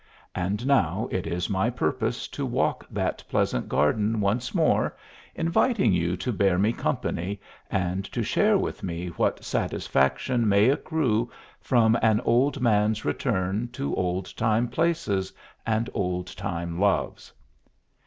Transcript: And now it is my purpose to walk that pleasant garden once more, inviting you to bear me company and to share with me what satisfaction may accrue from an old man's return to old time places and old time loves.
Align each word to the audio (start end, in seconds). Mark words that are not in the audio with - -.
And 0.33 0.65
now 0.65 1.07
it 1.11 1.27
is 1.27 1.47
my 1.47 1.69
purpose 1.69 2.27
to 2.29 2.43
walk 2.43 2.87
that 2.89 3.23
pleasant 3.29 3.69
garden 3.69 4.19
once 4.19 4.55
more, 4.55 4.97
inviting 5.35 5.93
you 5.93 6.17
to 6.17 6.33
bear 6.33 6.57
me 6.57 6.73
company 6.73 7.39
and 7.69 8.03
to 8.05 8.23
share 8.23 8.57
with 8.57 8.81
me 8.81 9.09
what 9.09 9.43
satisfaction 9.45 10.49
may 10.49 10.69
accrue 10.69 11.29
from 11.59 11.95
an 12.01 12.19
old 12.21 12.59
man's 12.61 13.05
return 13.05 13.69
to 13.73 13.95
old 13.95 14.35
time 14.35 14.69
places 14.69 15.31
and 15.67 15.87
old 15.93 16.35
time 16.35 16.79
loves. 16.79 17.31